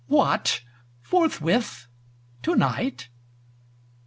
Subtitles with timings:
[0.07, 0.63] What!
[1.03, 1.87] forthwith?
[2.41, 3.09] tonight?